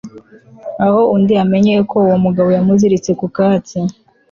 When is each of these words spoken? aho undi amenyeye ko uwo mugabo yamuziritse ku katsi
aho 0.85 1.01
undi 1.15 1.33
amenyeye 1.43 1.81
ko 1.89 1.95
uwo 2.05 2.15
mugabo 2.25 2.49
yamuziritse 2.57 3.11
ku 3.19 3.27
katsi 3.35 3.77